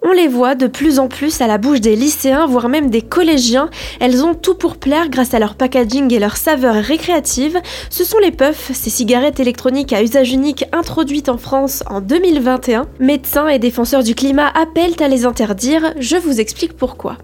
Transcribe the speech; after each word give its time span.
On 0.00 0.12
les 0.12 0.28
voit 0.28 0.54
de 0.54 0.68
plus 0.68 1.00
en 1.00 1.08
plus 1.08 1.40
à 1.40 1.48
la 1.48 1.58
bouche 1.58 1.80
des 1.80 1.96
lycéens, 1.96 2.46
voire 2.46 2.68
même 2.68 2.88
des 2.88 3.02
collégiens. 3.02 3.68
Elles 3.98 4.24
ont 4.24 4.34
tout 4.34 4.54
pour 4.54 4.76
plaire 4.76 5.08
grâce 5.08 5.34
à 5.34 5.40
leur 5.40 5.56
packaging 5.56 6.12
et 6.14 6.20
leur 6.20 6.36
saveur 6.36 6.76
récréative. 6.76 7.60
Ce 7.90 8.04
sont 8.04 8.18
les 8.18 8.30
puffs, 8.30 8.70
ces 8.72 8.90
cigarettes 8.90 9.40
électroniques 9.40 9.92
à 9.92 10.02
usage 10.02 10.32
unique 10.32 10.64
introduites 10.72 11.28
en 11.28 11.36
France 11.36 11.82
en 11.90 12.00
2021. 12.00 12.86
Médecins 13.00 13.48
et 13.48 13.58
défenseurs 13.58 14.04
du 14.04 14.14
climat 14.14 14.52
appellent 14.54 14.96
à 15.00 15.08
les 15.08 15.26
interdire. 15.26 15.92
Je 15.98 16.16
vous 16.16 16.40
explique 16.40 16.76
pourquoi. 16.76 17.18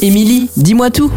Émilie, 0.00 0.50
dis-moi 0.56 0.90
tout. 0.90 1.12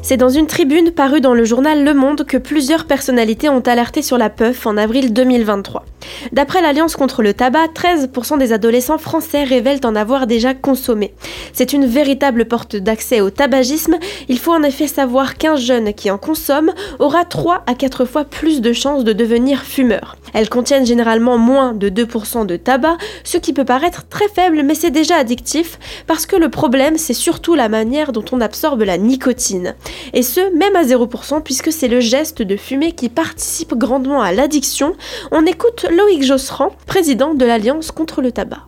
C'est 0.00 0.16
dans 0.16 0.30
une 0.30 0.46
tribune 0.46 0.90
parue 0.90 1.20
dans 1.20 1.34
le 1.34 1.44
journal 1.44 1.84
Le 1.84 1.94
Monde 1.94 2.24
que 2.24 2.36
plusieurs 2.36 2.86
personnalités 2.86 3.48
ont 3.48 3.60
alerté 3.60 4.02
sur 4.02 4.18
la 4.18 4.30
puff 4.30 4.66
en 4.66 4.76
avril 4.76 5.12
2023. 5.12 5.84
D'après 6.32 6.62
l'Alliance 6.62 6.96
contre 6.96 7.22
le 7.22 7.34
tabac, 7.34 7.68
13% 7.74 8.38
des 8.38 8.52
adolescents 8.52 8.98
français 8.98 9.44
révèlent 9.44 9.84
en 9.84 9.96
avoir 9.96 10.26
déjà 10.26 10.54
consommé. 10.54 11.14
C'est 11.52 11.72
une 11.72 11.86
véritable 11.86 12.46
porte 12.46 12.76
d'accès 12.76 13.20
au 13.20 13.30
tabagisme. 13.30 13.96
Il 14.28 14.38
faut 14.38 14.52
en 14.52 14.62
effet 14.62 14.86
savoir 14.86 15.36
qu'un 15.36 15.56
jeune 15.56 15.92
qui 15.92 16.10
en 16.10 16.18
consomme 16.18 16.72
aura 16.98 17.24
3 17.24 17.64
à 17.66 17.74
4 17.74 18.04
fois 18.04 18.24
plus 18.24 18.60
de 18.60 18.72
chances 18.72 19.04
de 19.04 19.12
devenir 19.12 19.62
fumeur. 19.62 20.16
Elles 20.32 20.48
contiennent 20.48 20.86
généralement 20.86 21.38
moins 21.38 21.72
de 21.72 21.88
2% 21.88 22.46
de 22.46 22.56
tabac, 22.56 22.96
ce 23.22 23.38
qui 23.38 23.52
peut 23.52 23.64
paraître 23.64 24.06
très 24.08 24.28
faible 24.28 24.62
mais 24.62 24.74
c'est 24.74 24.90
déjà 24.90 25.16
addictif 25.16 25.78
parce 26.06 26.26
que 26.26 26.36
le 26.36 26.48
problème 26.48 26.98
c'est 26.98 27.14
surtout 27.14 27.54
la 27.54 27.68
manière 27.68 28.12
dont 28.12 28.24
on 28.32 28.40
absorbe 28.40 28.82
la 28.82 28.98
nicotine. 28.98 29.74
Et 30.12 30.22
ce, 30.22 30.40
même 30.56 30.76
à 30.76 30.84
0%, 30.84 31.42
puisque 31.42 31.72
c'est 31.72 31.88
le 31.88 32.00
geste 32.00 32.42
de 32.42 32.56
fumer 32.56 32.92
qui 32.92 33.08
participe 33.08 33.74
grandement 33.74 34.22
à 34.22 34.32
l'addiction. 34.32 34.94
On 35.30 35.46
écoute 35.46 35.86
Loïc 35.96 36.24
Josserand, 36.24 36.70
président 36.86 37.34
de 37.34 37.44
l'Alliance 37.44 37.92
contre 37.92 38.20
le 38.20 38.32
tabac. 38.32 38.62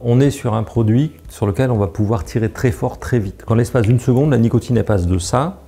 On 0.00 0.20
est 0.20 0.30
sur 0.30 0.54
un 0.54 0.64
produit 0.64 1.12
sur 1.28 1.46
lequel 1.46 1.70
on 1.70 1.78
va 1.78 1.86
pouvoir 1.86 2.24
tirer 2.24 2.50
très 2.50 2.72
fort 2.72 2.98
très 2.98 3.20
vite. 3.20 3.44
Quand 3.46 3.54
l'espace 3.54 3.82
d'une 3.82 4.00
seconde, 4.00 4.30
la 4.30 4.38
nicotine 4.38 4.82
passe 4.82 5.06
de 5.06 5.18
ça 5.18 5.60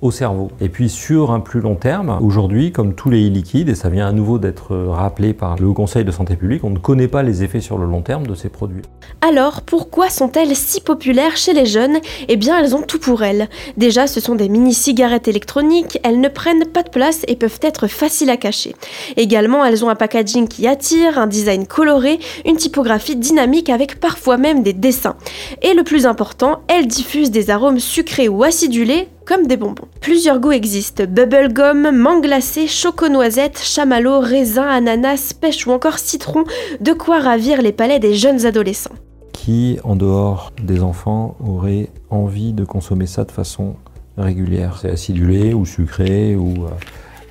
au 0.00 0.10
cerveau. 0.10 0.50
Et 0.60 0.68
puis 0.68 0.88
sur 0.88 1.30
un 1.30 1.40
plus 1.40 1.60
long 1.60 1.74
terme, 1.74 2.18
aujourd'hui, 2.22 2.72
comme 2.72 2.94
tous 2.94 3.10
les 3.10 3.28
liquides, 3.30 3.68
et 3.68 3.74
ça 3.74 3.88
vient 3.88 4.06
à 4.06 4.12
nouveau 4.12 4.38
d'être 4.38 4.76
rappelé 4.76 5.32
par 5.32 5.56
le 5.56 5.72
Conseil 5.72 6.04
de 6.04 6.10
santé 6.10 6.36
publique, 6.36 6.64
on 6.64 6.70
ne 6.70 6.78
connaît 6.78 7.08
pas 7.08 7.22
les 7.22 7.42
effets 7.42 7.60
sur 7.60 7.78
le 7.78 7.86
long 7.86 8.02
terme 8.02 8.26
de 8.26 8.34
ces 8.34 8.48
produits. 8.48 8.82
Alors, 9.20 9.62
pourquoi 9.62 10.10
sont-elles 10.10 10.54
si 10.54 10.80
populaires 10.80 11.36
chez 11.36 11.52
les 11.52 11.66
jeunes? 11.66 11.98
Eh 12.28 12.36
bien, 12.36 12.58
elles 12.58 12.74
ont 12.74 12.82
tout 12.82 12.98
pour 12.98 13.22
elles. 13.22 13.48
Déjà, 13.76 14.06
ce 14.06 14.20
sont 14.20 14.34
des 14.34 14.48
mini-cigarettes 14.48 15.28
électroniques, 15.28 15.98
elles 16.02 16.20
ne 16.20 16.28
prennent 16.28 16.66
pas 16.66 16.82
de 16.82 16.90
place 16.90 17.22
et 17.28 17.36
peuvent 17.36 17.60
être 17.62 17.86
faciles 17.86 18.30
à 18.30 18.36
cacher. 18.36 18.74
Également, 19.16 19.64
elles 19.64 19.84
ont 19.84 19.88
un 19.88 19.94
packaging 19.94 20.48
qui 20.48 20.66
attire, 20.66 21.18
un 21.18 21.26
design 21.26 21.66
coloré, 21.66 22.18
une 22.44 22.56
typographie 22.56 23.16
dynamique 23.16 23.70
avec 23.70 24.00
parfois 24.00 24.36
même 24.36 24.62
des 24.62 24.72
dessins. 24.72 25.16
Et 25.62 25.74
le 25.74 25.82
plus 25.82 26.06
important, 26.06 26.60
elles 26.68 26.86
diffusent 26.86 27.30
des 27.30 27.50
arômes 27.50 27.80
sucrés 27.80 28.28
ou 28.28 28.44
acidulés 28.44 29.08
comme 29.26 29.46
des 29.46 29.56
bonbons. 29.56 29.88
Plusieurs 30.00 30.38
goûts 30.38 30.52
existent 30.52 31.04
bubblegum, 31.06 31.90
mangue 31.90 32.22
glacée, 32.22 32.66
choco-noisette, 32.66 33.58
chamallow, 33.58 34.20
raisin, 34.20 34.66
ananas, 34.66 35.34
pêche 35.38 35.66
ou 35.66 35.72
encore 35.72 35.98
citron, 35.98 36.44
de 36.80 36.92
quoi 36.92 37.20
ravir 37.20 37.60
les 37.60 37.72
palais 37.72 37.98
des 37.98 38.14
jeunes 38.14 38.46
adolescents. 38.46 38.94
Qui, 39.32 39.78
en 39.84 39.96
dehors 39.96 40.52
des 40.62 40.82
enfants, 40.82 41.36
aurait 41.44 41.90
envie 42.08 42.52
de 42.52 42.64
consommer 42.64 43.06
ça 43.06 43.24
de 43.24 43.32
façon 43.32 43.74
régulière? 44.16 44.78
C'est 44.80 44.90
acidulé 44.90 45.52
ou 45.52 45.66
sucré 45.66 46.36
ou. 46.36 46.64
Euh, 46.64 46.70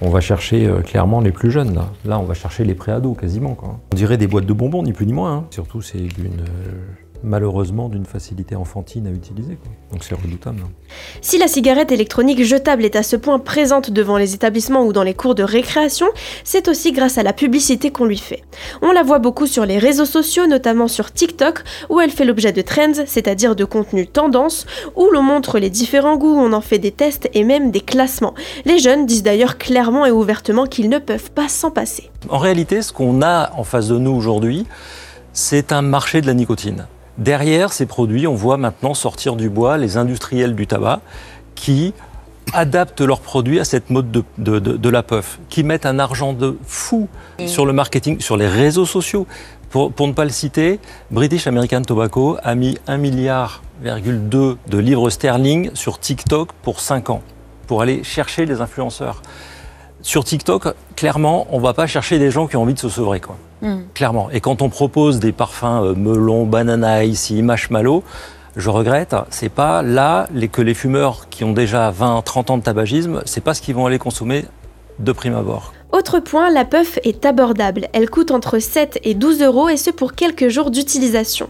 on 0.01 0.09
va 0.09 0.19
chercher 0.19 0.67
euh, 0.67 0.81
clairement 0.81 1.21
les 1.21 1.31
plus 1.31 1.51
jeunes 1.51 1.73
là. 1.73 1.89
Là, 2.03 2.19
on 2.19 2.23
va 2.23 2.33
chercher 2.33 2.66
les 2.66 2.75
préados 2.75 3.13
quasiment. 3.13 3.55
Quoi. 3.55 3.79
On 3.93 3.95
dirait 3.95 4.17
des 4.17 4.27
boîtes 4.27 4.45
de 4.45 4.53
bonbons, 4.53 4.83
ni 4.83 4.91
plus 4.91 5.05
ni 5.05 5.13
moins. 5.13 5.33
Hein. 5.33 5.45
Surtout, 5.51 5.81
c'est 5.81 5.99
d'une 5.99 6.41
euh, 6.41 7.05
malheureusement 7.23 7.89
d'une 7.89 8.05
facilité 8.05 8.55
enfantine 8.55 9.08
à 9.08 9.11
utiliser. 9.11 9.58
Donc 9.91 10.03
c'est 10.03 10.16
redoutable. 10.16 10.61
Hein. 10.63 10.69
Si 11.22 11.38
la 11.38 11.47
cigarette 11.47 11.91
électronique 11.91 12.44
jetable 12.44 12.85
est 12.85 12.95
à 12.95 13.03
ce 13.03 13.16
point 13.16 13.39
présente 13.39 13.91
devant 13.91 14.17
les 14.17 14.35
établissements 14.35 14.83
ou 14.83 14.94
dans 14.94 15.03
les 15.03 15.13
cours 15.13 15.35
de 15.35 15.44
récréation, 15.44 16.07
c'est 16.44 16.67
aussi 16.67 16.91
grâce 16.91 17.17
à 17.17 17.23
la 17.23 17.34
publicité 17.34 17.91
qu'on 17.91 18.06
lui 18.06 18.17
fait. 18.17 18.44
On 18.81 18.91
la 18.91 19.03
voit 19.03 19.19
beaucoup 19.19 19.47
sur 19.47 19.66
les 19.66 19.78
réseaux 19.78 20.06
sociaux, 20.06 20.47
notamment 20.47 20.88
sur 20.88 21.12
TikTok, 21.12 21.63
où 21.90 22.00
elle 22.00 22.12
fait 22.12 22.25
l'objet 22.25 22.51
de 22.51 22.62
trends, 22.62 23.06
c'est-à-dire 23.06 23.56
de 23.56 23.66
contenus 23.66 24.07
tendance, 24.11 24.66
où 24.95 25.09
l'on 25.11 25.23
montre 25.23 25.59
les 25.59 25.69
différents 25.69 26.17
goûts, 26.17 26.38
on 26.38 26.53
en 26.53 26.61
fait 26.61 26.79
des 26.79 26.91
tests 26.91 27.29
et 27.34 27.44
même 27.44 27.72
des 27.72 27.81
classements. 27.81 28.34
Les 28.66 28.79
jeunes 28.79 29.06
disent 29.06 29.23
d'ailleurs 29.23 29.57
clairement 29.57 30.06
et 30.06 30.11
ouvertement 30.11 30.66
qu'ils 30.66 30.90
ne 30.90 31.00
peuvent 31.00 31.31
pas 31.31 31.50
s'en 31.50 31.72
passer. 31.72 32.09
En 32.29 32.38
réalité, 32.38 32.81
ce 32.81 32.91
qu'on 32.91 33.22
a 33.22 33.51
en 33.56 33.63
face 33.63 33.88
de 33.88 33.97
nous 33.97 34.11
aujourd'hui, 34.11 34.66
c'est 35.34 35.72
un 35.72 35.81
marché 35.81 36.22
de 36.22 36.28
la 36.28 36.34
nicotine. 36.34 36.88
Derrière 37.18 37.72
ces 37.72 37.86
produits, 37.86 38.28
on 38.28 38.36
voit 38.36 38.58
maintenant 38.58 38.94
sortir 38.94 39.36
du 39.36 39.50
bois 39.50 39.78
les 39.78 39.98
industriels 39.98 40.56
du 40.56 40.68
tabac 40.68 41.02
qui 41.56 41.94
adaptent 42.53 43.02
leurs 43.02 43.22
produits 43.22 43.59
à 43.59 43.66
cette 43.66 43.90
mode 43.90 44.12
de, 44.38 44.90
la 44.90 45.03
puff, 45.03 45.40
qui 45.50 45.64
mettent 45.64 45.86
un 45.86 46.00
argent 46.00 46.34
de 46.34 46.58
fou 46.66 47.08
sur 47.46 47.66
le 47.66 47.74
marketing, 47.74 48.20
sur 48.20 48.38
les 48.38 48.48
réseaux 48.48 48.86
sociaux. 48.86 49.28
Pour, 49.70 50.08
ne 50.08 50.14
pas 50.14 50.24
le 50.24 50.30
citer, 50.30 50.80
British 51.12 51.48
American 51.48 51.81
Tobacco 51.81 52.38
a 52.44 52.56
mis 52.56 52.78
1,2 52.88 52.98
milliard 52.98 53.62
de 53.84 54.78
livres 54.78 55.09
sterling 55.09 55.72
sur 55.74 56.00
TikTok 56.00 56.53
pour 56.62 56.80
5 56.80 57.09
ans, 57.09 57.22
pour 57.68 57.82
aller 57.82 58.03
chercher 58.03 58.46
les 58.46 58.62
influenceurs. 58.62 59.22
Sur 60.05 60.23
TikTok, 60.23 60.67
clairement, 60.95 61.47
on 61.49 61.57
ne 61.57 61.63
va 61.63 61.73
pas 61.73 61.88
chercher 61.88 62.19
des 62.19 62.29
gens 62.29 62.45
qui 62.45 62.55
ont 62.57 62.61
envie 62.61 62.75
de 62.75 62.79
se 62.79 62.89
sevrer. 62.89 63.19
Quoi. 63.19 63.38
Mm. 63.63 63.77
Clairement. 63.95 64.29
Et 64.29 64.39
quand 64.39 64.61
on 64.61 64.69
propose 64.69 65.19
des 65.19 65.31
parfums 65.31 65.81
euh, 65.81 65.95
melon, 65.95 66.45
banana 66.45 67.03
ici, 67.03 67.41
marshmallow, 67.41 68.03
je 68.55 68.69
regrette, 68.69 69.16
c'est 69.31 69.49
pas 69.49 69.81
là 69.81 70.27
que 70.51 70.61
les 70.61 70.75
fumeurs 70.75 71.27
qui 71.31 71.43
ont 71.43 71.53
déjà 71.53 71.89
20, 71.89 72.21
30 72.21 72.49
ans 72.51 72.57
de 72.59 72.63
tabagisme, 72.63 73.23
c'est 73.25 73.43
pas 73.43 73.55
ce 73.55 73.63
qu'ils 73.63 73.73
vont 73.73 73.88
aller 73.88 73.97
consommer 73.97 74.45
de 74.99 75.11
prime 75.11 75.33
abord. 75.33 75.73
Autre 75.91 76.19
point, 76.19 76.51
la 76.51 76.66
puff 76.66 76.99
est 77.03 77.25
abordable. 77.25 77.87
Elle 77.91 78.07
coûte 78.07 78.29
entre 78.29 78.59
7 78.59 78.99
et 79.01 79.16
12 79.16 79.41
euros 79.41 79.69
et 79.69 79.77
ce 79.77 79.89
pour 79.89 80.13
quelques 80.13 80.49
jours 80.49 80.69
d'utilisation. 80.69 81.49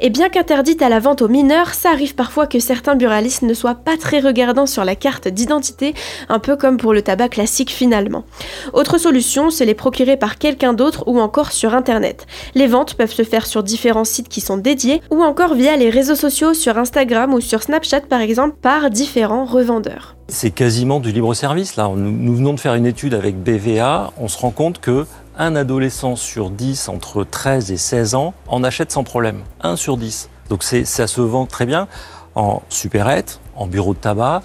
Et 0.00 0.10
bien 0.10 0.28
qu'interdite 0.28 0.82
à 0.82 0.88
la 0.88 1.00
vente 1.00 1.22
aux 1.22 1.28
mineurs, 1.28 1.74
ça 1.74 1.90
arrive 1.90 2.14
parfois 2.14 2.46
que 2.46 2.58
certains 2.58 2.96
buralistes 2.96 3.42
ne 3.42 3.54
soient 3.54 3.74
pas 3.74 3.96
très 3.96 4.20
regardants 4.20 4.66
sur 4.66 4.84
la 4.84 4.96
carte 4.96 5.28
d'identité, 5.28 5.94
un 6.28 6.38
peu 6.38 6.56
comme 6.56 6.76
pour 6.76 6.92
le 6.92 7.02
tabac 7.02 7.28
classique 7.30 7.70
finalement. 7.70 8.24
Autre 8.72 8.98
solution, 8.98 9.50
c'est 9.50 9.64
les 9.64 9.74
procurer 9.74 10.16
par 10.16 10.38
quelqu'un 10.38 10.72
d'autre 10.72 11.04
ou 11.06 11.20
encore 11.20 11.52
sur 11.52 11.74
internet. 11.74 12.26
Les 12.54 12.66
ventes 12.66 12.94
peuvent 12.94 13.12
se 13.12 13.24
faire 13.24 13.46
sur 13.46 13.62
différents 13.62 14.04
sites 14.04 14.28
qui 14.28 14.40
sont 14.40 14.56
dédiés 14.56 15.00
ou 15.10 15.22
encore 15.22 15.54
via 15.54 15.76
les 15.76 15.90
réseaux 15.90 16.14
sociaux 16.14 16.54
sur 16.54 16.78
Instagram 16.78 17.34
ou 17.34 17.40
sur 17.40 17.62
Snapchat 17.62 18.02
par 18.02 18.20
exemple 18.20 18.56
par 18.60 18.90
différents 18.90 19.44
revendeurs. 19.44 20.16
C'est 20.28 20.50
quasiment 20.50 21.00
du 21.00 21.12
libre 21.12 21.34
service 21.34 21.76
là. 21.76 21.90
Nous 21.94 22.34
venons 22.34 22.54
de 22.54 22.60
faire 22.60 22.74
une 22.74 22.86
étude 22.86 23.14
avec 23.14 23.36
BVA, 23.36 24.12
on 24.18 24.28
se 24.28 24.38
rend 24.38 24.50
compte 24.50 24.80
que 24.80 25.06
un 25.38 25.56
adolescent 25.56 26.16
sur 26.16 26.50
10 26.50 26.88
entre 26.88 27.24
13 27.24 27.72
et 27.72 27.76
16 27.76 28.14
ans 28.14 28.34
en 28.46 28.62
achète 28.62 28.92
sans 28.92 29.04
problème. 29.04 29.42
1 29.62 29.76
sur 29.76 29.96
10. 29.96 30.28
Donc 30.48 30.62
ça 30.62 31.06
se 31.06 31.20
vend 31.20 31.46
très 31.46 31.66
bien 31.66 31.88
en 32.34 32.62
supérette, 32.68 33.40
en 33.56 33.66
bureau 33.66 33.94
de 33.94 33.98
tabac. 33.98 34.42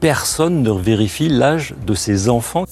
Personne 0.00 0.62
ne 0.62 0.70
vérifie 0.70 1.28
l'âge 1.28 1.74
de 1.86 1.94
ses 1.94 2.28
enfants. 2.28 2.64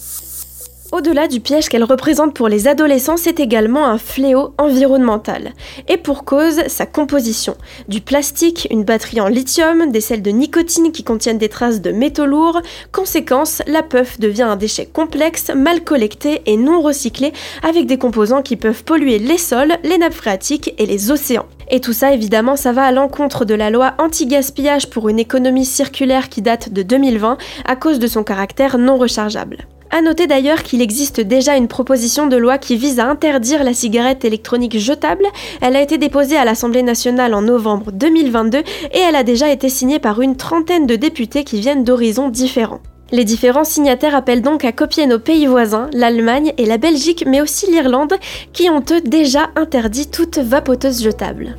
Au-delà 0.90 1.28
du 1.28 1.40
piège 1.40 1.68
qu'elle 1.68 1.84
représente 1.84 2.32
pour 2.32 2.48
les 2.48 2.66
adolescents, 2.66 3.18
c'est 3.18 3.40
également 3.40 3.86
un 3.86 3.98
fléau 3.98 4.54
environnemental. 4.56 5.52
Et 5.86 5.98
pour 5.98 6.24
cause, 6.24 6.62
sa 6.68 6.86
composition. 6.86 7.58
Du 7.88 8.00
plastique, 8.00 8.66
une 8.70 8.84
batterie 8.84 9.20
en 9.20 9.28
lithium, 9.28 9.92
des 9.92 10.00
sels 10.00 10.22
de 10.22 10.30
nicotine 10.30 10.90
qui 10.90 11.04
contiennent 11.04 11.36
des 11.36 11.50
traces 11.50 11.82
de 11.82 11.92
métaux 11.92 12.24
lourds. 12.24 12.62
Conséquence, 12.90 13.60
la 13.66 13.82
puff 13.82 14.18
devient 14.18 14.44
un 14.44 14.56
déchet 14.56 14.86
complexe, 14.86 15.50
mal 15.54 15.84
collecté 15.84 16.40
et 16.46 16.56
non 16.56 16.80
recyclé, 16.80 17.34
avec 17.62 17.84
des 17.84 17.98
composants 17.98 18.42
qui 18.42 18.56
peuvent 18.56 18.82
polluer 18.82 19.18
les 19.18 19.38
sols, 19.38 19.76
les 19.84 19.98
nappes 19.98 20.14
phréatiques 20.14 20.74
et 20.78 20.86
les 20.86 21.10
océans. 21.10 21.46
Et 21.70 21.80
tout 21.80 21.92
ça, 21.92 22.14
évidemment, 22.14 22.56
ça 22.56 22.72
va 22.72 22.84
à 22.84 22.92
l'encontre 22.92 23.44
de 23.44 23.54
la 23.54 23.68
loi 23.68 23.92
anti-gaspillage 23.98 24.88
pour 24.88 25.10
une 25.10 25.18
économie 25.18 25.66
circulaire 25.66 26.30
qui 26.30 26.40
date 26.40 26.72
de 26.72 26.80
2020 26.80 27.36
à 27.66 27.76
cause 27.76 27.98
de 27.98 28.06
son 28.06 28.24
caractère 28.24 28.78
non 28.78 28.96
rechargeable. 28.96 29.66
A 29.90 30.02
noter 30.02 30.26
d'ailleurs 30.26 30.62
qu'il 30.62 30.82
existe 30.82 31.20
déjà 31.20 31.56
une 31.56 31.68
proposition 31.68 32.26
de 32.26 32.36
loi 32.36 32.58
qui 32.58 32.76
vise 32.76 33.00
à 33.00 33.08
interdire 33.08 33.64
la 33.64 33.72
cigarette 33.72 34.24
électronique 34.24 34.78
jetable. 34.78 35.24
Elle 35.60 35.76
a 35.76 35.82
été 35.82 35.96
déposée 35.96 36.36
à 36.36 36.44
l'Assemblée 36.44 36.82
nationale 36.82 37.32
en 37.32 37.42
novembre 37.42 37.90
2022 37.92 38.58
et 38.58 38.98
elle 38.98 39.16
a 39.16 39.22
déjà 39.22 39.50
été 39.50 39.68
signée 39.68 39.98
par 39.98 40.20
une 40.20 40.36
trentaine 40.36 40.86
de 40.86 40.96
députés 40.96 41.44
qui 41.44 41.60
viennent 41.60 41.84
d'horizons 41.84 42.28
différents. 42.28 42.80
Les 43.10 43.24
différents 43.24 43.64
signataires 43.64 44.14
appellent 44.14 44.42
donc 44.42 44.66
à 44.66 44.72
copier 44.72 45.06
nos 45.06 45.18
pays 45.18 45.46
voisins, 45.46 45.88
l'Allemagne 45.94 46.52
et 46.58 46.66
la 46.66 46.76
Belgique, 46.76 47.24
mais 47.26 47.40
aussi 47.40 47.70
l'Irlande, 47.70 48.14
qui 48.52 48.68
ont 48.68 48.84
eux 48.90 49.00
déjà 49.00 49.48
interdit 49.56 50.10
toute 50.10 50.36
vapoteuse 50.36 51.02
jetable. 51.02 51.56